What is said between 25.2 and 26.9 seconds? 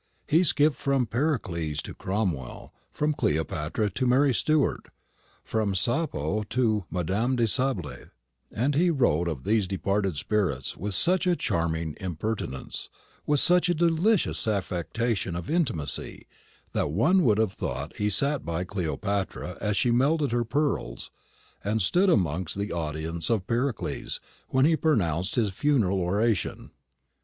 his funeral oration.